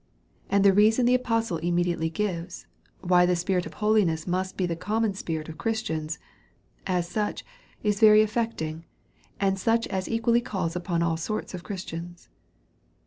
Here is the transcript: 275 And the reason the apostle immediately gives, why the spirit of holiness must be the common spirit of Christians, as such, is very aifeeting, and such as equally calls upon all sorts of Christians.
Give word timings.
275 0.49 0.55
And 0.55 0.65
the 0.65 0.75
reason 0.81 1.05
the 1.05 1.13
apostle 1.13 1.57
immediately 1.57 2.09
gives, 2.09 2.65
why 3.01 3.23
the 3.27 3.35
spirit 3.35 3.67
of 3.67 3.75
holiness 3.75 4.25
must 4.25 4.57
be 4.57 4.65
the 4.65 4.75
common 4.75 5.13
spirit 5.13 5.47
of 5.47 5.59
Christians, 5.59 6.17
as 6.87 7.07
such, 7.07 7.45
is 7.83 7.99
very 7.99 8.23
aifeeting, 8.25 8.85
and 9.39 9.59
such 9.59 9.85
as 9.89 10.09
equally 10.09 10.41
calls 10.41 10.75
upon 10.75 11.03
all 11.03 11.17
sorts 11.17 11.53
of 11.53 11.61
Christians. 11.61 12.29